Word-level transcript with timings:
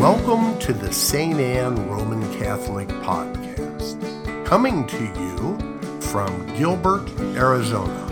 Welcome 0.00 0.58
to 0.60 0.72
the 0.72 0.90
St. 0.90 1.38
Anne 1.38 1.86
Roman 1.86 2.22
Catholic 2.38 2.88
Podcast, 2.88 4.46
coming 4.46 4.86
to 4.86 5.04
you 5.04 6.00
from 6.00 6.46
Gilbert, 6.56 7.06
Arizona. 7.36 8.06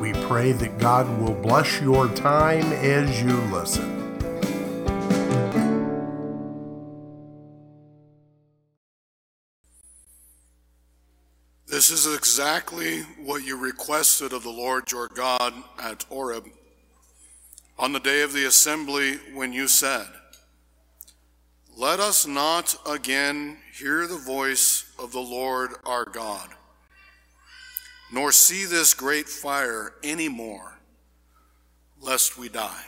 We 0.00 0.14
pray 0.26 0.52
that 0.52 0.78
God 0.78 1.06
will 1.20 1.34
bless 1.34 1.78
your 1.78 2.08
time 2.14 2.72
as 2.72 3.20
you 3.20 3.36
listen. 3.54 3.98
This 11.66 11.90
is 11.90 12.16
exactly 12.16 13.02
what 13.22 13.44
you 13.44 13.58
requested 13.58 14.32
of 14.32 14.42
the 14.42 14.48
Lord 14.48 14.90
your 14.90 15.08
God 15.08 15.52
at 15.78 16.04
Horeb 16.04 16.46
on 17.82 17.92
the 17.92 17.98
day 17.98 18.22
of 18.22 18.32
the 18.32 18.44
assembly 18.44 19.16
when 19.34 19.52
you 19.52 19.66
said, 19.66 20.06
Let 21.76 21.98
us 21.98 22.28
not 22.28 22.76
again 22.88 23.56
hear 23.76 24.06
the 24.06 24.18
voice 24.18 24.84
of 25.00 25.10
the 25.10 25.18
Lord 25.18 25.72
our 25.84 26.04
God, 26.04 26.48
nor 28.12 28.30
see 28.30 28.66
this 28.66 28.94
great 28.94 29.28
fire 29.28 29.94
any 30.04 30.28
more, 30.28 30.78
lest 32.00 32.38
we 32.38 32.48
die. 32.48 32.84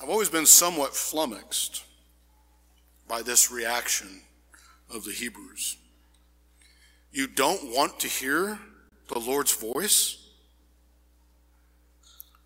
I've 0.00 0.10
always 0.10 0.28
been 0.28 0.46
somewhat 0.46 0.94
flummoxed 0.94 1.82
by 3.08 3.22
this 3.22 3.50
reaction 3.50 4.20
of 4.88 5.04
the 5.04 5.10
Hebrews. 5.10 5.78
You 7.10 7.26
don't 7.26 7.74
want 7.74 7.98
to 8.00 8.06
hear 8.06 8.60
the 9.08 9.18
Lord's 9.18 9.56
voice? 9.56 10.23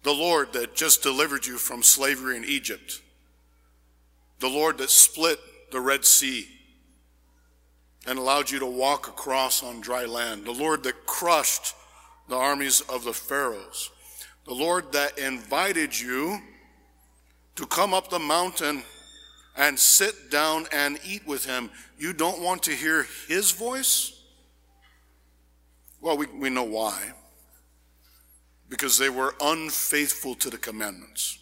The 0.03 0.13
Lord 0.13 0.53
that 0.53 0.75
just 0.75 1.03
delivered 1.03 1.47
you 1.47 1.59
from 1.59 1.83
slavery 1.83 2.37
in 2.37 2.45
Egypt. 2.45 3.03
The 4.39 4.49
Lord 4.49 4.79
that 4.79 4.91
split 4.91 5.39
the 5.73 5.81
Red 5.81 6.05
Sea 6.05 6.49
and 8.07 8.19
allowed 8.19 8.51
you 8.51 8.59
to 8.61 8.67
walk 8.67 9.09
across 9.09 9.63
on 9.63 9.81
dry 9.81 10.05
land. 10.05 10.45
The 10.45 10.53
Lord 10.53 10.83
that 10.85 11.07
crushed 11.07 11.75
the 12.29 12.37
armies 12.37 12.81
of 12.83 13.05
the 13.05 13.13
Pharaohs. 13.13 13.91
The 14.47 14.55
Lord 14.55 14.93
that 14.93 15.19
invited 15.19 15.99
you 15.99 16.39
to 17.57 17.67
come 17.67 17.93
up 17.93 18.09
the 18.09 18.19
mountain 18.19 18.83
and 19.57 19.79
sit 19.79 20.31
down 20.31 20.67
and 20.73 20.99
eat 21.05 21.27
with 21.27 21.45
him, 21.45 21.71
you 21.99 22.13
don't 22.13 22.41
want 22.41 22.63
to 22.63 22.71
hear 22.71 23.07
his 23.27 23.51
voice? 23.51 24.23
Well, 26.01 26.17
we, 26.17 26.27
we 26.27 26.49
know 26.49 26.63
why. 26.63 27.13
Because 28.69 28.99
they 28.99 29.09
were 29.09 29.35
unfaithful 29.41 30.35
to 30.37 30.51
the 30.51 30.59
commandments. 30.59 31.39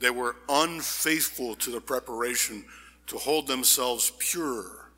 They 0.00 0.10
were 0.10 0.36
unfaithful 0.48 1.54
to 1.56 1.70
the 1.70 1.80
preparation 1.80 2.64
to 3.08 3.18
hold 3.18 3.46
themselves 3.46 4.12
pure 4.18 4.90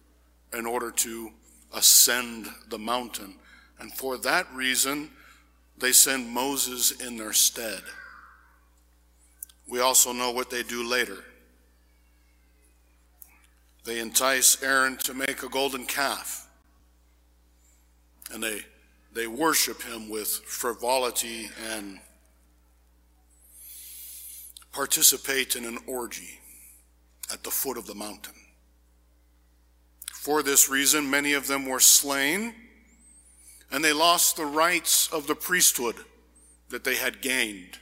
in 0.53 0.67
order 0.67 0.91
to 0.91 1.31
ascend 1.75 2.49
the 2.69 2.79
mountain. 2.79 3.37
And 3.79 3.93
for 3.93 4.19
that 4.19 4.47
reason, 4.53 5.11
they 5.79 5.93
send 5.93 6.29
Moses 6.29 6.91
in 6.91 7.17
their 7.17 7.33
stead. 7.33 7.83
We 9.69 9.81
also 9.81 10.13
know 10.13 10.33
what 10.33 10.51
they 10.51 10.63
do 10.63 10.87
later. 10.87 11.25
They 13.85 14.01
entice 14.01 14.63
Aaron 14.63 14.99
to 14.99 15.15
make 15.15 15.43
a 15.43 15.49
golden 15.49 15.87
calf. 15.87 16.49
And 18.33 18.43
they, 18.43 18.63
they 19.13 19.27
worship 19.27 19.83
him 19.83 20.09
with 20.09 20.29
frivolity 20.29 21.51
and 21.73 22.01
participate 24.73 25.57
in 25.57 25.65
an 25.65 25.79
orgy 25.87 26.41
at 27.33 27.43
the 27.43 27.51
foot 27.51 27.77
of 27.77 27.87
the 27.87 27.95
mountain. 27.95 28.35
For 30.13 30.43
this 30.43 30.69
reason, 30.69 31.11
many 31.11 31.33
of 31.33 31.47
them 31.47 31.67
were 31.67 31.81
slain, 31.81 32.55
and 33.73 33.85
they 33.85 33.93
lost 33.93 34.37
the 34.37 34.47
rights 34.47 35.09
of 35.13 35.27
the 35.27 35.35
priesthood 35.35 35.97
that 36.69 36.85
they 36.85 36.97
had 36.97 37.21
gained. 37.21 37.79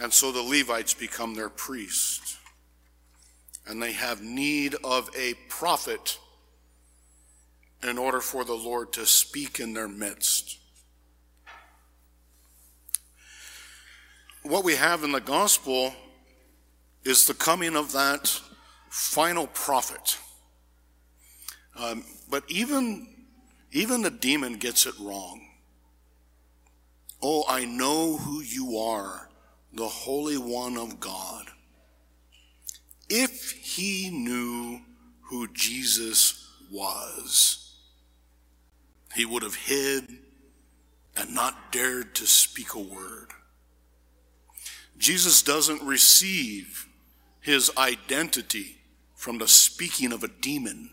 And 0.00 0.12
so 0.12 0.32
the 0.32 0.42
Levites 0.42 0.92
become 0.92 1.34
their 1.34 1.48
priests 1.48 2.38
and 3.66 3.82
they 3.82 3.92
have 3.92 4.22
need 4.22 4.76
of 4.84 5.10
a 5.16 5.34
prophet 5.48 6.18
in 7.84 7.98
order 7.98 8.20
for 8.20 8.44
the 8.44 8.54
Lord 8.54 8.92
to 8.94 9.04
speak 9.04 9.60
in 9.60 9.74
their 9.74 9.88
midst. 9.88 10.58
What 14.42 14.64
we 14.64 14.76
have 14.76 15.04
in 15.04 15.12
the 15.12 15.20
gospel 15.20 15.94
is 17.04 17.26
the 17.26 17.34
coming 17.34 17.76
of 17.76 17.92
that 17.92 18.40
final 18.88 19.46
prophet. 19.48 20.18
Um, 21.76 22.04
but 22.30 22.44
even, 22.48 23.08
even 23.72 24.02
the 24.02 24.10
demon 24.10 24.54
gets 24.54 24.86
it 24.86 24.94
wrong. 25.00 25.46
Oh, 27.22 27.44
I 27.48 27.64
know 27.64 28.16
who 28.16 28.40
you 28.40 28.78
are, 28.78 29.28
the 29.72 29.88
Holy 29.88 30.36
One 30.36 30.76
of 30.76 31.00
God. 31.00 31.46
If 33.08 33.52
he 33.52 34.10
knew 34.10 34.80
who 35.22 35.48
Jesus 35.52 36.50
was, 36.70 37.63
he 39.14 39.24
would 39.24 39.42
have 39.42 39.54
hid 39.54 40.08
and 41.16 41.34
not 41.34 41.72
dared 41.72 42.14
to 42.16 42.26
speak 42.26 42.74
a 42.74 42.80
word. 42.80 43.28
Jesus 44.98 45.42
doesn't 45.42 45.82
receive 45.82 46.88
his 47.40 47.70
identity 47.76 48.78
from 49.14 49.38
the 49.38 49.48
speaking 49.48 50.12
of 50.12 50.24
a 50.24 50.28
demon. 50.28 50.90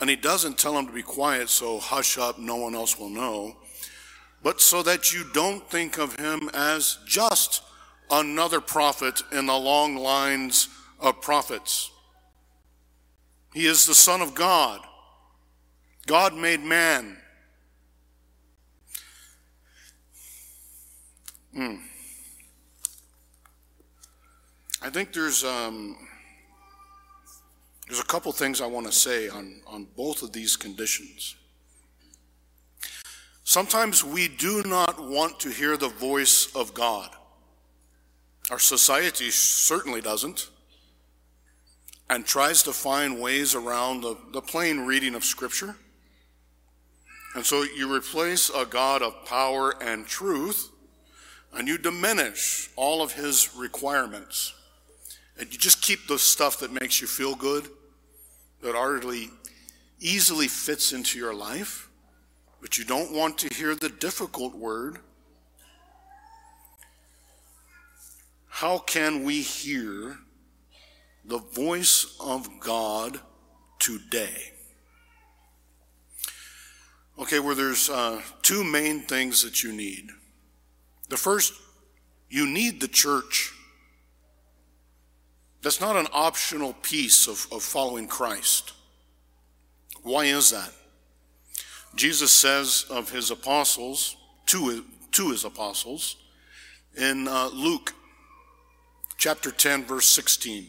And 0.00 0.08
he 0.08 0.16
doesn't 0.16 0.58
tell 0.58 0.78
him 0.78 0.86
to 0.86 0.92
be 0.92 1.02
quiet, 1.02 1.50
so 1.50 1.78
hush 1.78 2.16
up, 2.16 2.38
no 2.38 2.56
one 2.56 2.74
else 2.74 2.98
will 2.98 3.10
know, 3.10 3.56
but 4.42 4.60
so 4.60 4.82
that 4.82 5.12
you 5.12 5.24
don't 5.34 5.68
think 5.68 5.98
of 5.98 6.16
him 6.16 6.48
as 6.54 6.98
just 7.06 7.62
another 8.10 8.60
prophet 8.60 9.22
in 9.30 9.46
the 9.46 9.56
long 9.56 9.96
lines 9.96 10.68
of 10.98 11.20
prophets. 11.20 11.90
He 13.52 13.66
is 13.66 13.86
the 13.86 13.94
Son 13.94 14.22
of 14.22 14.34
God. 14.34 14.80
God 16.10 16.34
made 16.34 16.64
man. 16.64 17.16
Hmm. 21.54 21.76
I 24.82 24.90
think 24.90 25.12
there's 25.12 25.44
um, 25.44 25.96
there's 27.86 28.00
a 28.00 28.06
couple 28.06 28.32
things 28.32 28.60
I 28.60 28.66
want 28.66 28.86
to 28.86 28.92
say 28.92 29.28
on, 29.28 29.60
on 29.68 29.86
both 29.96 30.24
of 30.24 30.32
these 30.32 30.56
conditions. 30.56 31.36
Sometimes 33.44 34.02
we 34.02 34.26
do 34.26 34.64
not 34.66 34.98
want 34.98 35.38
to 35.38 35.50
hear 35.50 35.76
the 35.76 35.90
voice 35.90 36.52
of 36.56 36.74
God. 36.74 37.10
Our 38.50 38.58
society 38.58 39.30
certainly 39.30 40.00
doesn't 40.00 40.50
and 42.08 42.26
tries 42.26 42.64
to 42.64 42.72
find 42.72 43.20
ways 43.20 43.54
around 43.54 44.00
the, 44.00 44.16
the 44.32 44.42
plain 44.42 44.80
reading 44.80 45.14
of 45.14 45.24
Scripture. 45.24 45.76
And 47.34 47.46
so 47.46 47.62
you 47.62 47.94
replace 47.94 48.50
a 48.50 48.64
God 48.64 49.02
of 49.02 49.24
power 49.24 49.74
and 49.82 50.06
truth, 50.06 50.70
and 51.52 51.68
you 51.68 51.78
diminish 51.78 52.70
all 52.76 53.02
of 53.02 53.12
his 53.12 53.54
requirements. 53.56 54.52
And 55.38 55.52
you 55.52 55.58
just 55.58 55.82
keep 55.82 56.06
the 56.06 56.18
stuff 56.18 56.58
that 56.60 56.72
makes 56.72 57.00
you 57.00 57.06
feel 57.06 57.34
good, 57.34 57.68
that 58.62 58.74
already 58.74 59.30
easily 60.00 60.48
fits 60.48 60.92
into 60.92 61.18
your 61.18 61.34
life, 61.34 61.88
but 62.60 62.78
you 62.78 62.84
don't 62.84 63.12
want 63.12 63.38
to 63.38 63.54
hear 63.54 63.74
the 63.74 63.88
difficult 63.88 64.54
word. 64.54 64.98
How 68.48 68.78
can 68.78 69.24
we 69.24 69.40
hear 69.40 70.18
the 71.24 71.38
voice 71.38 72.16
of 72.20 72.60
God 72.60 73.20
today. 73.78 74.52
Okay, 77.20 77.38
well, 77.38 77.54
there's 77.54 77.90
uh, 77.90 78.22
two 78.40 78.64
main 78.64 79.00
things 79.00 79.42
that 79.42 79.62
you 79.62 79.72
need. 79.72 80.08
The 81.10 81.18
first, 81.18 81.52
you 82.30 82.46
need 82.46 82.80
the 82.80 82.88
church. 82.88 83.52
That's 85.60 85.82
not 85.82 85.96
an 85.96 86.06
optional 86.14 86.72
piece 86.72 87.28
of, 87.28 87.46
of 87.52 87.62
following 87.62 88.06
Christ. 88.06 88.72
Why 90.02 90.24
is 90.24 90.50
that? 90.50 90.72
Jesus 91.94 92.32
says 92.32 92.86
of 92.88 93.10
his 93.10 93.30
apostles, 93.30 94.16
to, 94.46 94.82
to 95.12 95.30
his 95.30 95.44
apostles, 95.44 96.16
in 96.96 97.28
uh, 97.28 97.50
Luke 97.52 97.92
chapter 99.18 99.50
10, 99.50 99.84
verse 99.84 100.06
16. 100.06 100.68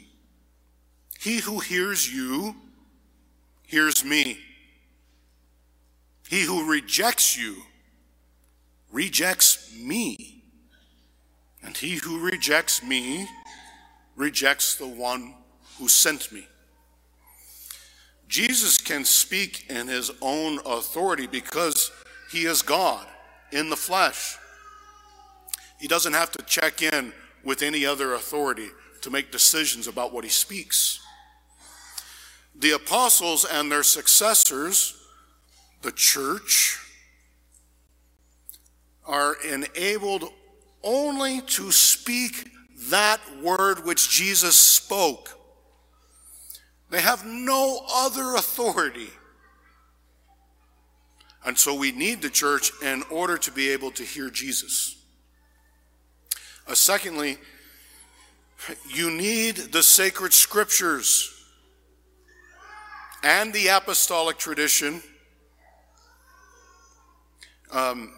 He 1.17 1.37
who 1.37 1.59
hears 1.59 2.13
you 2.13 2.55
hears 3.67 4.03
me. 4.03 4.37
He 6.31 6.43
who 6.43 6.63
rejects 6.63 7.37
you 7.37 7.57
rejects 8.89 9.75
me. 9.75 10.45
And 11.61 11.75
he 11.75 11.95
who 11.95 12.19
rejects 12.21 12.81
me 12.81 13.27
rejects 14.15 14.75
the 14.77 14.87
one 14.87 15.35
who 15.77 15.89
sent 15.89 16.31
me. 16.31 16.47
Jesus 18.29 18.77
can 18.77 19.03
speak 19.03 19.69
in 19.69 19.89
his 19.89 20.09
own 20.21 20.59
authority 20.65 21.27
because 21.27 21.91
he 22.31 22.45
is 22.45 22.61
God 22.61 23.05
in 23.51 23.69
the 23.69 23.75
flesh. 23.75 24.37
He 25.81 25.87
doesn't 25.89 26.13
have 26.13 26.31
to 26.31 26.43
check 26.43 26.81
in 26.81 27.11
with 27.43 27.61
any 27.61 27.85
other 27.85 28.13
authority 28.13 28.69
to 29.01 29.09
make 29.09 29.33
decisions 29.33 29.85
about 29.85 30.13
what 30.13 30.23
he 30.23 30.29
speaks. 30.29 31.01
The 32.55 32.71
apostles 32.71 33.43
and 33.43 33.69
their 33.69 33.83
successors, 33.83 34.95
the 35.81 35.91
church, 35.91 36.79
are 39.05 39.35
enabled 39.43 40.25
only 40.83 41.41
to 41.41 41.71
speak 41.71 42.49
that 42.89 43.19
word 43.41 43.85
which 43.85 44.09
Jesus 44.09 44.55
spoke. 44.55 45.29
They 46.89 47.01
have 47.01 47.25
no 47.25 47.85
other 47.93 48.35
authority. 48.35 49.09
And 51.45 51.57
so 51.57 51.73
we 51.73 51.91
need 51.91 52.21
the 52.21 52.29
church 52.29 52.71
in 52.83 53.03
order 53.09 53.37
to 53.37 53.51
be 53.51 53.69
able 53.69 53.91
to 53.91 54.03
hear 54.03 54.29
Jesus. 54.29 54.97
Uh, 56.67 56.75
secondly, 56.75 57.37
you 58.89 59.09
need 59.09 59.55
the 59.55 59.81
sacred 59.81 60.33
scriptures 60.33 61.33
and 63.23 63.51
the 63.53 63.67
apostolic 63.67 64.37
tradition. 64.37 65.01
Um, 67.71 68.11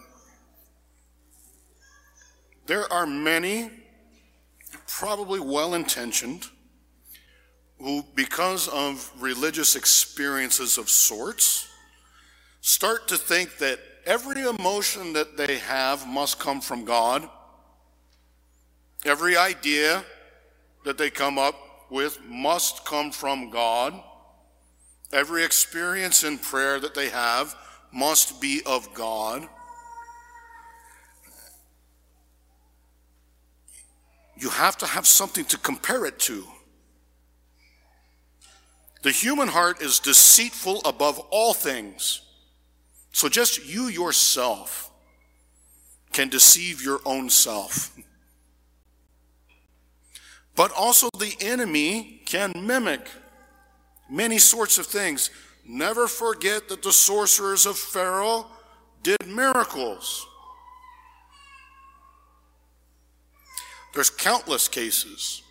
there 2.66 2.92
are 2.92 3.06
many, 3.06 3.70
probably 4.88 5.38
well 5.38 5.74
intentioned, 5.74 6.46
who, 7.78 8.04
because 8.14 8.66
of 8.68 9.10
religious 9.20 9.76
experiences 9.76 10.76
of 10.76 10.88
sorts, 10.90 11.68
start 12.62 13.06
to 13.08 13.16
think 13.16 13.58
that 13.58 13.78
every 14.06 14.42
emotion 14.42 15.12
that 15.12 15.36
they 15.36 15.58
have 15.58 16.06
must 16.06 16.40
come 16.40 16.60
from 16.60 16.84
God. 16.84 17.28
Every 19.04 19.36
idea 19.36 20.04
that 20.84 20.98
they 20.98 21.10
come 21.10 21.38
up 21.38 21.54
with 21.90 22.18
must 22.26 22.84
come 22.84 23.12
from 23.12 23.50
God. 23.50 24.02
Every 25.12 25.44
experience 25.44 26.24
in 26.24 26.38
prayer 26.38 26.80
that 26.80 26.94
they 26.94 27.10
have 27.10 27.54
must 27.94 28.40
be 28.40 28.60
of 28.66 28.92
God. 28.92 29.48
You 34.36 34.50
have 34.50 34.76
to 34.78 34.86
have 34.86 35.06
something 35.06 35.44
to 35.46 35.58
compare 35.58 36.04
it 36.04 36.18
to. 36.20 36.44
The 39.02 39.12
human 39.12 39.48
heart 39.48 39.80
is 39.80 40.00
deceitful 40.00 40.80
above 40.84 41.18
all 41.30 41.54
things. 41.54 42.22
So 43.12 43.28
just 43.28 43.64
you 43.64 43.84
yourself 43.84 44.90
can 46.12 46.28
deceive 46.28 46.82
your 46.82 47.00
own 47.04 47.30
self. 47.30 47.96
But 50.56 50.72
also 50.72 51.08
the 51.18 51.34
enemy 51.40 52.22
can 52.24 52.52
mimic 52.56 53.08
many 54.08 54.38
sorts 54.38 54.78
of 54.78 54.86
things. 54.86 55.30
Never 55.66 56.06
forget 56.06 56.68
that 56.68 56.82
the 56.82 56.92
sorcerers 56.92 57.66
of 57.66 57.78
Pharaoh 57.78 58.46
did 59.02 59.26
miracles. 59.26 60.26
There's 63.94 64.10
countless 64.10 64.68
cases 64.68 65.42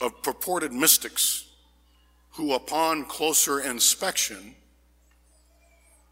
of 0.00 0.22
purported 0.22 0.72
mystics 0.72 1.46
who, 2.32 2.54
upon 2.54 3.04
closer 3.06 3.60
inspection, 3.60 4.54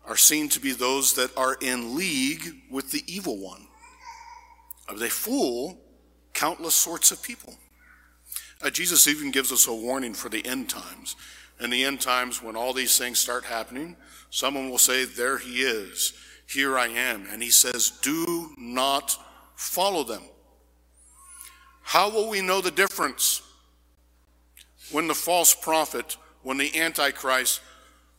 are 0.05 0.17
seen 0.17 0.49
to 0.49 0.61
be 0.61 0.73
those 0.73 1.15
that 1.15 1.37
are 1.37 1.57
in 1.61 1.97
league 1.97 2.55
with 2.71 2.91
the 2.91 3.03
evil 3.07 3.39
one. 3.39 3.67
They 4.95 5.09
fool 5.09 5.81
countless 6.33 6.75
sorts 6.75 7.11
of 7.11 7.23
people. 7.23 7.57
Uh, 8.63 8.71
Jesus 8.71 9.07
even 9.07 9.31
gives 9.31 9.53
us 9.53 9.67
a 9.67 9.75
warning 9.75 10.15
for 10.15 10.29
the 10.29 10.45
end 10.47 10.69
times. 10.69 11.17
In 11.61 11.71
the 11.71 11.85
end 11.85 12.01
times, 12.01 12.43
when 12.43 12.57
all 12.57 12.73
these 12.73 12.99
things 12.99 13.19
start 13.19 13.45
happening, 13.45 13.97
someone 14.31 14.69
will 14.69 14.79
say, 14.79 15.05
There 15.05 15.39
he 15.39 15.63
is, 15.63 16.13
here 16.47 16.79
I 16.79 16.89
am. 16.89 17.27
And 17.31 17.43
he 17.43 17.51
says, 17.51 17.91
Do 18.03 18.51
not 18.59 19.17
follow 19.57 20.05
them. 20.05 20.23
How 21.83 22.11
will 22.11 22.29
we 22.29 22.41
know 22.43 22.61
the 22.61 22.71
difference 22.71 23.43
when 24.91 25.07
the 25.07 25.15
false 25.15 25.55
prophet, 25.55 26.17
when 26.43 26.59
the 26.59 26.79
Antichrist 26.79 27.61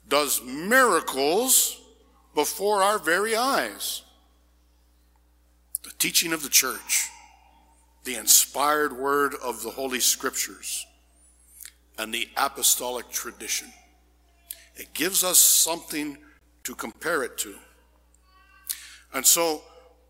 does 0.07 0.42
miracles 0.44 1.80
before 2.34 2.81
our 2.81 2.98
very 2.98 3.36
eyes? 3.36 4.04
The 5.84 5.92
teaching 6.00 6.34
of 6.34 6.44
the 6.44 6.50
church, 6.50 7.10
the 8.04 8.16
inspired 8.16 8.98
word 8.98 9.36
of 9.44 9.63
the 9.63 9.69
Holy 9.69 10.00
Scriptures, 10.00 10.86
and 11.98 12.14
the 12.14 12.28
apostolic 12.38 13.10
tradition. 13.10 13.68
It 14.76 14.94
gives 14.94 15.24
us 15.24 15.40
something 15.40 16.18
to 16.64 16.76
compare 16.76 17.24
it 17.24 17.38
to. 17.40 17.56
And 19.14 19.26
so 19.26 19.64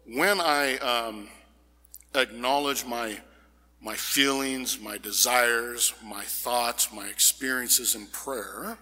when 0.06 0.42
I 0.42 0.78
um, 0.78 1.30
acknowledge 2.16 2.86
my 2.86 3.18
my 3.80 3.95
feelings, 3.95 4.80
my 4.80 4.98
desires, 4.98 5.94
my 6.04 6.24
thoughts, 6.24 6.92
my 6.92 7.07
experiences 7.07 7.94
in 7.94 8.07
prayer, 8.07 8.75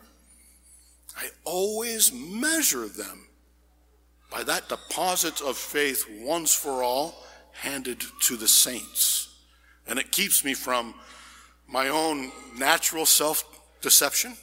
I 1.18 1.28
always 1.44 2.14
measure 2.14 2.88
them 2.88 3.28
by 4.32 4.44
that 4.44 4.70
deposit 4.70 5.42
of 5.42 5.58
faith 5.58 6.06
once 6.22 6.54
for 6.56 6.82
all 6.82 7.24
handed 7.52 8.04
to 8.22 8.38
the 8.38 8.48
saints. 8.48 9.36
And 9.88 10.00
it 10.00 10.12
keeps 10.12 10.44
me 10.44 10.54
from 10.54 10.96
my 11.68 11.90
own 11.90 12.32
natural 12.58 13.06
self 13.06 13.44
deception 13.82 14.36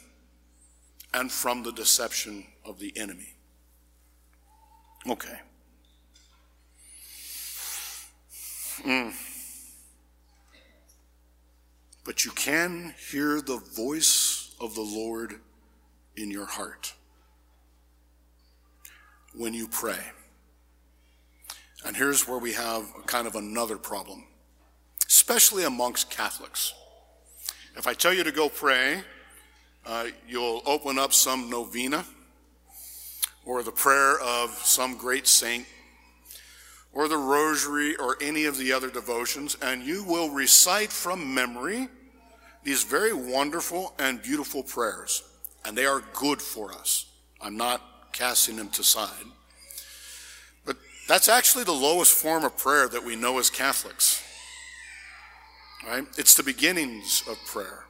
and 1.13 1.31
from 1.31 1.63
the 1.63 1.71
deception 1.71 2.45
of 2.65 2.79
the 2.79 2.93
enemy. 2.97 3.35
Okay. 5.07 5.39
Mm 8.81 9.13
but 12.03 12.25
you 12.25 12.31
can 12.31 12.93
hear 13.11 13.41
the 13.41 13.57
voice 13.57 14.55
of 14.59 14.75
the 14.75 14.81
Lord 14.81 15.35
in 16.15 16.29
your 16.29 16.45
heart 16.45 16.93
when 19.35 19.53
you 19.53 19.67
pray. 19.67 19.99
And 21.85 21.95
here's 21.95 22.27
where 22.27 22.37
we 22.37 22.53
have 22.53 22.85
kind 23.05 23.27
of 23.27 23.35
another 23.35 23.77
problem, 23.77 24.25
especially 25.07 25.63
amongst 25.63 26.09
Catholics. 26.09 26.73
If 27.75 27.87
I 27.87 27.93
tell 27.93 28.13
you 28.13 28.23
to 28.23 28.31
go 28.31 28.49
pray, 28.49 29.01
uh, 29.85 30.07
you'll 30.27 30.61
open 30.65 30.99
up 30.99 31.11
some 31.11 31.49
novena 31.49 32.05
or 33.45 33.63
the 33.63 33.71
prayer 33.71 34.19
of 34.19 34.51
some 34.51 34.95
great 34.95 35.27
saint 35.27 35.65
or 36.93 37.07
the 37.07 37.17
rosary 37.17 37.95
or 37.95 38.15
any 38.21 38.45
of 38.45 38.57
the 38.57 38.71
other 38.71 38.89
devotions, 38.89 39.57
and 39.61 39.83
you 39.83 40.03
will 40.03 40.29
recite 40.29 40.91
from 40.91 41.33
memory 41.33 41.87
these 42.63 42.83
very 42.83 43.11
wonderful 43.11 43.93
and 43.97 44.21
beautiful 44.21 44.61
prayers. 44.61 45.23
And 45.65 45.75
they 45.75 45.85
are 45.85 46.03
good 46.13 46.41
for 46.41 46.71
us. 46.71 47.07
I'm 47.41 47.57
not 47.57 47.81
casting 48.13 48.55
them 48.55 48.69
to 48.69 48.83
side. 48.83 49.09
But 50.63 50.77
that's 51.07 51.27
actually 51.27 51.63
the 51.63 51.71
lowest 51.71 52.13
form 52.13 52.45
of 52.45 52.55
prayer 52.57 52.87
that 52.87 53.03
we 53.03 53.15
know 53.15 53.39
as 53.39 53.49
Catholics. 53.49 54.22
Right? 55.87 56.05
It's 56.17 56.35
the 56.35 56.43
beginnings 56.43 57.23
of 57.29 57.37
prayer. 57.45 57.83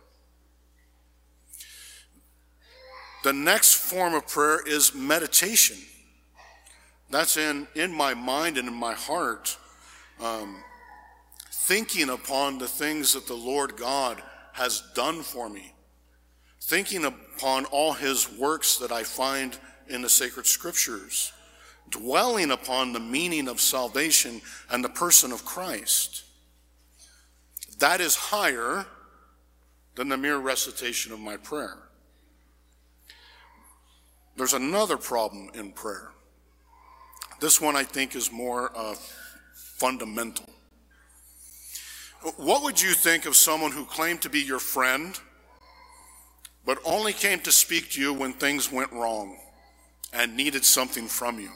The 3.23 3.33
next 3.33 3.75
form 3.75 4.13
of 4.15 4.27
prayer 4.27 4.59
is 4.67 4.93
meditation. 4.93 5.77
That's 7.09 7.37
in, 7.37 7.67
in 7.75 7.93
my 7.93 8.13
mind 8.13 8.57
and 8.57 8.67
in 8.67 8.73
my 8.73 8.93
heart, 8.93 9.57
um, 10.19 10.57
thinking 11.51 12.09
upon 12.09 12.57
the 12.57 12.67
things 12.67 13.13
that 13.13 13.27
the 13.27 13.35
Lord 13.35 13.77
God 13.77 14.21
has 14.53 14.83
done 14.93 15.21
for 15.21 15.49
me, 15.49 15.73
thinking 16.61 17.05
upon 17.05 17.65
all 17.65 17.93
his 17.93 18.31
works 18.37 18.77
that 18.77 18.91
I 18.91 19.03
find 19.03 19.57
in 19.87 20.01
the 20.01 20.09
sacred 20.09 20.45
scriptures, 20.45 21.31
dwelling 21.89 22.51
upon 22.51 22.91
the 22.91 22.99
meaning 22.99 23.47
of 23.47 23.61
salvation 23.61 24.41
and 24.69 24.83
the 24.83 24.89
person 24.89 25.31
of 25.31 25.45
Christ. 25.45 26.23
That 27.79 28.01
is 28.01 28.15
higher 28.15 28.85
than 29.95 30.09
the 30.09 30.17
mere 30.17 30.37
recitation 30.37 31.11
of 31.11 31.19
my 31.19 31.37
prayer. 31.37 31.77
There's 34.35 34.53
another 34.53 34.97
problem 34.97 35.51
in 35.53 35.71
prayer 35.71 36.09
This 37.39 37.59
one 37.61 37.75
I 37.75 37.83
think 37.83 38.15
is 38.15 38.31
more 38.31 38.71
uh, 38.75 38.95
fundamental. 39.53 40.49
What 42.37 42.63
would 42.63 42.81
you 42.81 42.93
think 42.93 43.25
of 43.25 43.35
someone 43.35 43.71
who 43.71 43.83
claimed 43.83 44.21
to 44.21 44.29
be 44.29 44.39
your 44.39 44.59
friend, 44.59 45.19
but 46.65 46.79
only 46.85 47.11
came 47.11 47.39
to 47.41 47.51
speak 47.51 47.91
to 47.91 48.01
you 48.01 48.13
when 48.13 48.31
things 48.33 48.71
went 48.71 48.93
wrong 48.93 49.37
and 50.13 50.37
needed 50.37 50.63
something 50.63 51.07
from 51.07 51.39
you? 51.39 51.51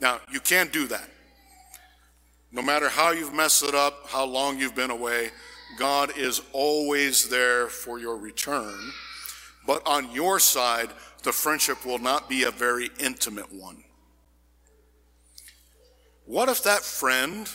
Now, 0.00 0.20
you 0.30 0.40
can't 0.40 0.70
do 0.70 0.86
that. 0.88 1.08
No 2.52 2.62
matter 2.62 2.88
how 2.88 3.10
you've 3.10 3.34
messed 3.34 3.62
it 3.62 3.74
up, 3.74 4.08
how 4.08 4.24
long 4.24 4.58
you've 4.58 4.74
been 4.74 4.90
away, 4.90 5.30
God 5.78 6.16
is 6.16 6.40
always 6.52 7.28
there 7.28 7.66
for 7.68 7.98
your 7.98 8.16
return. 8.16 8.92
But 9.66 9.82
on 9.86 10.12
your 10.12 10.38
side, 10.38 10.90
the 11.22 11.32
friendship 11.32 11.84
will 11.84 11.98
not 11.98 12.28
be 12.28 12.44
a 12.44 12.50
very 12.50 12.90
intimate 13.00 13.52
one. 13.52 13.82
What 16.24 16.48
if 16.48 16.62
that 16.62 16.82
friend 16.82 17.48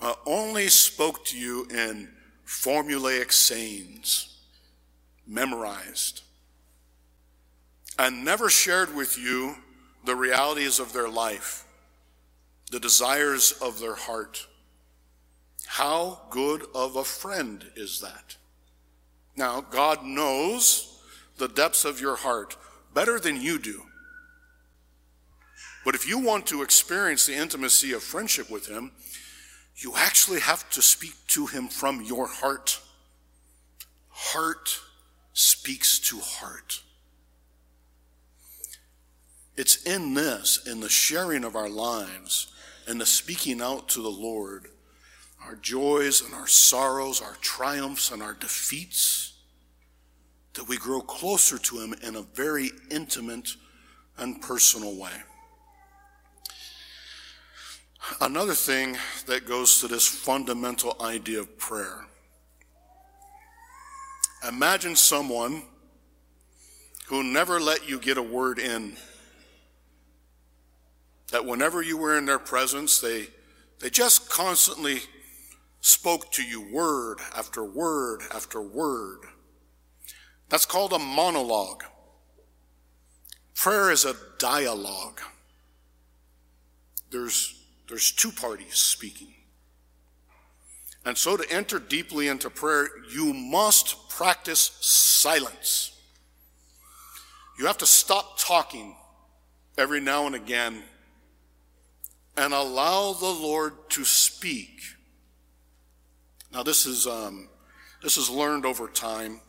uh, 0.00 0.14
only 0.26 0.68
spoke 0.68 1.24
to 1.26 1.38
you 1.38 1.66
in 1.70 2.08
formulaic 2.46 3.32
sayings, 3.32 4.38
memorized, 5.26 6.22
and 7.98 8.24
never 8.24 8.48
shared 8.48 8.94
with 8.94 9.18
you 9.18 9.56
the 10.04 10.16
realities 10.16 10.78
of 10.78 10.92
their 10.92 11.08
life, 11.08 11.64
the 12.70 12.80
desires 12.80 13.52
of 13.62 13.80
their 13.80 13.94
heart? 13.94 14.46
How 15.66 16.22
good 16.30 16.64
of 16.74 16.96
a 16.96 17.04
friend 17.04 17.64
is 17.76 18.00
that? 18.00 18.36
Now, 19.36 19.60
God 19.60 20.04
knows 20.04 21.00
the 21.36 21.48
depths 21.48 21.84
of 21.84 22.00
your 22.00 22.16
heart 22.16 22.56
better 22.94 23.20
than 23.20 23.40
you 23.40 23.58
do. 23.58 23.82
But 25.84 25.94
if 25.94 26.08
you 26.08 26.18
want 26.18 26.46
to 26.48 26.62
experience 26.62 27.26
the 27.26 27.36
intimacy 27.36 27.92
of 27.92 28.02
friendship 28.02 28.50
with 28.50 28.66
Him, 28.66 28.92
you 29.76 29.94
actually 29.96 30.40
have 30.40 30.68
to 30.70 30.82
speak 30.82 31.14
to 31.28 31.46
Him 31.46 31.68
from 31.68 32.02
your 32.02 32.26
heart. 32.26 32.80
Heart 34.08 34.80
speaks 35.32 36.00
to 36.00 36.18
heart. 36.18 36.82
It's 39.56 39.82
in 39.84 40.14
this, 40.14 40.66
in 40.66 40.80
the 40.80 40.88
sharing 40.88 41.44
of 41.44 41.56
our 41.56 41.68
lives 41.68 42.48
and 42.88 43.00
the 43.00 43.06
speaking 43.06 43.60
out 43.60 43.88
to 43.90 44.00
the 44.00 44.08
Lord, 44.08 44.68
our 45.44 45.54
joys 45.56 46.22
and 46.22 46.34
our 46.34 46.46
sorrows, 46.46 47.20
our 47.20 47.36
triumphs 47.40 48.10
and 48.10 48.22
our 48.22 48.34
defeats, 48.34 49.34
that 50.54 50.68
we 50.68 50.76
grow 50.78 51.00
closer 51.00 51.58
to 51.58 51.78
Him 51.78 51.94
in 52.02 52.16
a 52.16 52.22
very 52.22 52.70
intimate 52.90 53.50
and 54.16 54.40
personal 54.40 54.96
way. 54.96 55.12
Another 58.20 58.54
thing 58.54 58.96
that 59.26 59.46
goes 59.46 59.80
to 59.80 59.88
this 59.88 60.06
fundamental 60.06 60.96
idea 61.00 61.40
of 61.40 61.58
prayer. 61.58 62.06
Imagine 64.48 64.96
someone 64.96 65.62
who 67.06 67.22
never 67.22 67.60
let 67.60 67.88
you 67.88 67.98
get 67.98 68.16
a 68.16 68.22
word 68.22 68.58
in. 68.58 68.96
That 71.30 71.44
whenever 71.44 71.82
you 71.82 71.96
were 71.96 72.16
in 72.16 72.26
their 72.26 72.38
presence, 72.38 73.00
they, 73.00 73.28
they 73.80 73.90
just 73.90 74.30
constantly 74.30 75.00
spoke 75.80 76.32
to 76.32 76.42
you 76.42 76.72
word 76.72 77.18
after 77.36 77.64
word 77.64 78.22
after 78.34 78.60
word. 78.60 79.20
That's 80.48 80.64
called 80.64 80.92
a 80.92 80.98
monologue. 80.98 81.84
Prayer 83.54 83.90
is 83.90 84.04
a 84.04 84.14
dialogue. 84.38 85.20
There's 87.10 87.54
there's 87.88 88.12
two 88.12 88.30
parties 88.30 88.74
speaking. 88.74 89.34
And 91.04 91.16
so 91.16 91.38
to 91.38 91.50
enter 91.50 91.78
deeply 91.78 92.28
into 92.28 92.50
prayer, 92.50 92.88
you 93.10 93.32
must 93.32 94.10
practice 94.10 94.76
silence. 94.80 95.98
You 97.58 97.66
have 97.66 97.78
to 97.78 97.86
stop 97.86 98.38
talking 98.38 98.94
every 99.78 100.00
now 100.00 100.26
and 100.26 100.34
again 100.34 100.82
and 102.38 102.54
allow 102.54 103.12
the 103.14 103.26
Lord 103.26 103.72
to 103.90 104.04
speak. 104.04 104.80
Now, 106.52 106.62
this 106.62 106.86
is, 106.86 107.04
um, 107.04 107.48
this 108.00 108.16
is 108.16 108.30
learned 108.30 108.64
over 108.64 108.86
time. 108.86 109.40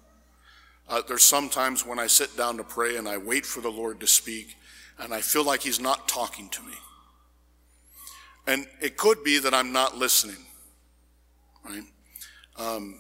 Uh, 0.88 1.04
there's 1.08 1.24
sometimes 1.24 1.86
when 1.86 2.00
I 2.00 2.08
sit 2.08 2.36
down 2.36 2.58
to 2.58 2.64
pray 2.64 2.98
and 2.98 3.08
I 3.08 3.18
wait 3.18 3.46
for 3.46 3.62
the 3.62 3.70
Lord 3.70 4.00
to 4.00 4.08
speak, 4.08 4.56
and 4.98 5.14
I 5.14 5.22
feel 5.22 5.44
like 5.44 5.62
He's 5.62 5.80
not 5.80 6.08
talking 6.08 6.50
to 6.50 6.64
me. 6.64 6.74
And 8.48 8.66
it 8.82 8.98
could 8.98 9.24
be 9.24 9.38
that 9.38 9.54
I'm 9.54 9.72
not 9.72 9.96
listening, 9.96 10.44
right? 11.64 11.84
Um, 12.58 13.00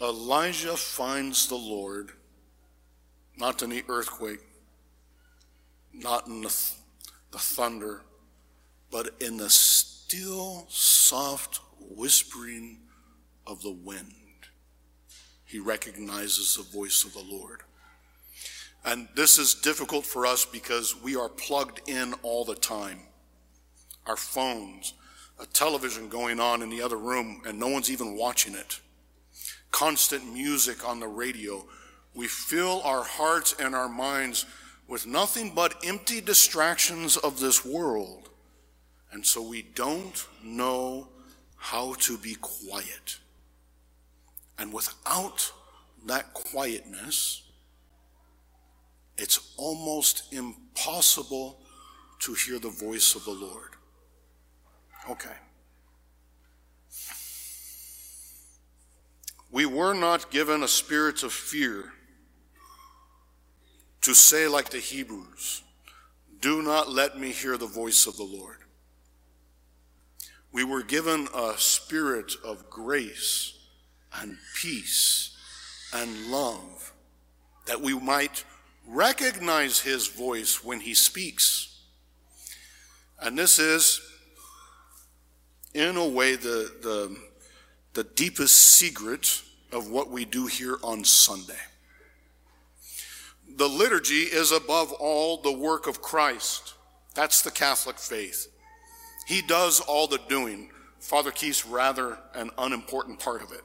Elijah 0.00 0.76
finds 0.76 1.48
the 1.48 1.56
Lord 1.56 2.12
not 3.36 3.60
in 3.64 3.70
the 3.70 3.82
earthquake, 3.88 4.38
not 5.94 6.26
in 6.26 6.42
the, 6.42 6.48
th- 6.48 6.78
the 7.30 7.38
thunder, 7.38 8.02
but 8.90 9.10
in 9.20 9.36
the 9.36 9.50
still, 9.50 10.66
soft 10.68 11.60
whispering 11.80 12.78
of 13.46 13.62
the 13.62 13.72
wind. 13.72 14.12
He 15.44 15.58
recognizes 15.58 16.56
the 16.56 16.62
voice 16.62 17.04
of 17.04 17.12
the 17.12 17.24
Lord. 17.36 17.62
And 18.84 19.08
this 19.14 19.38
is 19.38 19.54
difficult 19.54 20.04
for 20.04 20.26
us 20.26 20.44
because 20.44 21.00
we 21.00 21.16
are 21.16 21.28
plugged 21.28 21.88
in 21.88 22.14
all 22.22 22.44
the 22.44 22.54
time. 22.54 23.00
Our 24.06 24.16
phones, 24.16 24.92
a 25.40 25.46
television 25.46 26.08
going 26.08 26.38
on 26.38 26.62
in 26.62 26.68
the 26.68 26.82
other 26.82 26.98
room, 26.98 27.42
and 27.46 27.58
no 27.58 27.68
one's 27.68 27.90
even 27.90 28.16
watching 28.16 28.54
it. 28.54 28.80
Constant 29.70 30.32
music 30.32 30.86
on 30.86 31.00
the 31.00 31.08
radio. 31.08 31.64
We 32.14 32.28
fill 32.28 32.82
our 32.82 33.02
hearts 33.02 33.54
and 33.58 33.74
our 33.74 33.88
minds 33.88 34.44
with 34.86 35.06
nothing 35.06 35.52
but 35.54 35.82
empty 35.84 36.20
distractions 36.20 37.16
of 37.16 37.40
this 37.40 37.64
world. 37.64 38.28
And 39.12 39.24
so 39.24 39.42
we 39.42 39.62
don't 39.62 40.26
know 40.42 41.08
how 41.56 41.94
to 41.94 42.18
be 42.18 42.34
quiet. 42.40 43.18
And 44.58 44.72
without 44.72 45.52
that 46.06 46.34
quietness, 46.34 47.42
it's 49.16 49.54
almost 49.56 50.32
impossible 50.32 51.60
to 52.20 52.34
hear 52.34 52.58
the 52.58 52.68
voice 52.68 53.14
of 53.14 53.24
the 53.24 53.30
Lord. 53.30 53.70
Okay. 55.08 55.36
We 59.50 59.66
were 59.66 59.94
not 59.94 60.30
given 60.30 60.62
a 60.64 60.68
spirit 60.68 61.22
of 61.22 61.32
fear 61.32 61.92
to 64.04 64.14
say, 64.14 64.46
like 64.46 64.68
the 64.68 64.78
Hebrews, 64.78 65.62
do 66.40 66.60
not 66.60 66.90
let 66.90 67.18
me 67.18 67.30
hear 67.30 67.56
the 67.56 67.66
voice 67.66 68.06
of 68.06 68.18
the 68.18 68.22
Lord. 68.22 68.58
We 70.52 70.62
were 70.62 70.82
given 70.82 71.26
a 71.34 71.54
spirit 71.56 72.34
of 72.44 72.68
grace 72.68 73.58
and 74.14 74.36
peace 74.60 75.34
and 75.94 76.26
love 76.26 76.92
that 77.64 77.80
we 77.80 77.98
might 77.98 78.44
recognize 78.86 79.80
his 79.80 80.08
voice 80.08 80.62
when 80.62 80.80
he 80.80 80.92
speaks. 80.92 81.80
And 83.18 83.38
this 83.38 83.58
is, 83.58 84.02
in 85.72 85.96
a 85.96 86.06
way, 86.06 86.36
the, 86.36 86.70
the, 86.82 87.16
the 87.94 88.04
deepest 88.04 88.54
secret 88.54 89.40
of 89.72 89.88
what 89.88 90.10
we 90.10 90.26
do 90.26 90.46
here 90.46 90.76
on 90.82 91.04
Sunday. 91.04 91.54
The 93.48 93.68
liturgy 93.68 94.22
is 94.22 94.52
above 94.52 94.92
all 94.92 95.38
the 95.38 95.52
work 95.52 95.86
of 95.86 96.02
Christ. 96.02 96.74
That's 97.14 97.42
the 97.42 97.50
Catholic 97.50 97.98
faith. 97.98 98.48
He 99.26 99.42
does 99.42 99.80
all 99.80 100.06
the 100.06 100.20
doing. 100.28 100.70
Father 100.98 101.30
Keith's 101.30 101.66
rather 101.66 102.18
an 102.34 102.50
unimportant 102.58 103.20
part 103.20 103.42
of 103.42 103.52
it. 103.52 103.62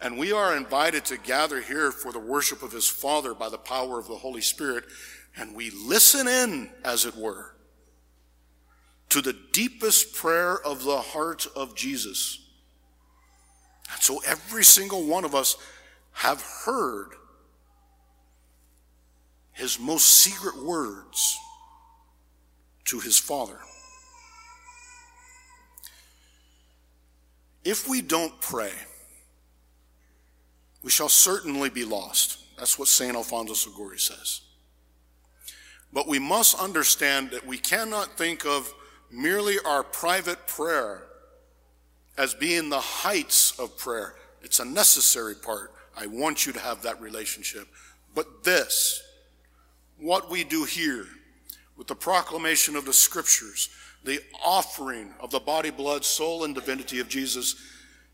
And 0.00 0.16
we 0.16 0.32
are 0.32 0.56
invited 0.56 1.04
to 1.06 1.18
gather 1.18 1.60
here 1.60 1.90
for 1.90 2.12
the 2.12 2.18
worship 2.18 2.62
of 2.62 2.72
his 2.72 2.88
Father 2.88 3.34
by 3.34 3.48
the 3.48 3.58
power 3.58 3.98
of 3.98 4.06
the 4.06 4.16
Holy 4.16 4.40
Spirit, 4.40 4.84
and 5.36 5.54
we 5.54 5.70
listen 5.70 6.26
in, 6.26 6.70
as 6.84 7.04
it 7.04 7.16
were, 7.16 7.54
to 9.10 9.20
the 9.20 9.36
deepest 9.52 10.14
prayer 10.14 10.58
of 10.58 10.84
the 10.84 11.00
heart 11.00 11.46
of 11.54 11.74
Jesus. 11.74 12.40
And 13.92 14.00
so 14.00 14.20
every 14.26 14.64
single 14.64 15.04
one 15.04 15.24
of 15.24 15.34
us 15.34 15.56
have 16.12 16.42
heard 16.64 17.10
his 19.52 19.78
most 19.78 20.08
secret 20.08 20.62
words 20.62 21.38
to 22.84 23.00
his 23.00 23.18
Father. 23.18 23.58
If 27.64 27.88
we 27.88 28.00
don't 28.00 28.40
pray, 28.40 28.72
we 30.82 30.90
shall 30.90 31.08
certainly 31.08 31.68
be 31.68 31.84
lost. 31.84 32.38
That's 32.56 32.78
what 32.78 32.88
St. 32.88 33.14
Alfonso 33.14 33.70
Liguori 33.70 33.98
says. 33.98 34.40
But 35.92 36.08
we 36.08 36.18
must 36.18 36.58
understand 36.58 37.30
that 37.30 37.46
we 37.46 37.58
cannot 37.58 38.16
think 38.16 38.46
of 38.46 38.72
merely 39.10 39.56
our 39.64 39.82
private 39.82 40.46
prayer 40.46 41.02
as 42.16 42.34
being 42.34 42.68
the 42.70 42.80
heights 42.80 43.58
of 43.58 43.76
prayer. 43.76 44.14
It's 44.42 44.60
a 44.60 44.64
necessary 44.64 45.34
part. 45.34 45.72
I 45.96 46.06
want 46.06 46.46
you 46.46 46.52
to 46.52 46.60
have 46.60 46.82
that 46.82 47.00
relationship. 47.00 47.66
But 48.14 48.44
this, 48.44 49.02
what 50.00 50.30
we 50.30 50.44
do 50.44 50.64
here 50.64 51.06
with 51.76 51.86
the 51.86 51.94
proclamation 51.94 52.76
of 52.76 52.84
the 52.84 52.92
scriptures, 52.92 53.68
the 54.04 54.20
offering 54.44 55.12
of 55.20 55.30
the 55.30 55.40
body, 55.40 55.70
blood, 55.70 56.04
soul, 56.04 56.44
and 56.44 56.54
divinity 56.54 57.00
of 57.00 57.08
Jesus, 57.08 57.56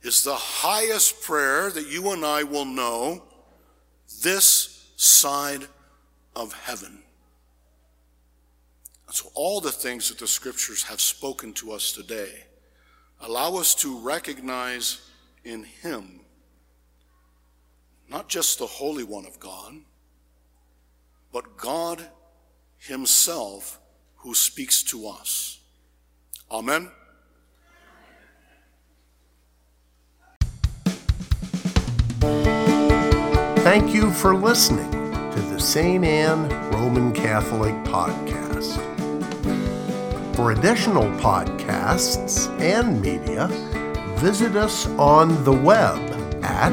is 0.02 0.22
the 0.22 0.34
highest 0.34 1.22
prayer 1.22 1.70
that 1.70 1.88
you 1.88 2.12
and 2.12 2.24
I 2.24 2.42
will 2.42 2.64
know 2.64 3.24
this 4.22 4.92
side 4.96 5.66
of 6.34 6.52
heaven. 6.52 7.02
So, 9.10 9.30
all 9.34 9.60
the 9.60 9.72
things 9.72 10.08
that 10.08 10.18
the 10.18 10.26
scriptures 10.26 10.82
have 10.84 11.00
spoken 11.00 11.52
to 11.54 11.72
us 11.72 11.92
today 11.92 12.44
allow 13.20 13.56
us 13.56 13.74
to 13.76 13.98
recognize 13.98 15.08
in 15.44 15.64
Him 15.64 16.20
not 18.08 18.28
just 18.28 18.58
the 18.58 18.66
Holy 18.66 19.04
One 19.04 19.26
of 19.26 19.40
God, 19.40 19.74
but 21.36 21.58
God 21.58 22.02
Himself 22.78 23.78
who 24.20 24.34
speaks 24.34 24.82
to 24.84 25.06
us. 25.06 25.60
Amen. 26.50 26.90
Thank 33.68 33.94
you 33.94 34.10
for 34.12 34.34
listening 34.34 34.90
to 34.90 35.40
the 35.52 35.60
St. 35.60 36.02
Anne 36.06 36.48
Roman 36.70 37.12
Catholic 37.12 37.74
Podcast. 37.84 38.80
For 40.36 40.52
additional 40.52 41.10
podcasts 41.20 42.48
and 42.58 43.02
media, 43.02 43.48
visit 44.20 44.56
us 44.56 44.86
on 44.96 45.44
the 45.44 45.52
web 45.52 46.00
at 46.42 46.72